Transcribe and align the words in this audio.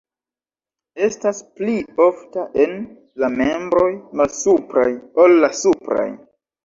Estas 1.07 1.41
pli 1.59 1.75
ofta 2.05 2.45
en 2.65 2.73
la 3.25 3.31
membroj 3.37 3.87
malsupraj 4.23 4.89
ol 5.27 5.37
la 5.45 5.51
supraj. 5.63 6.09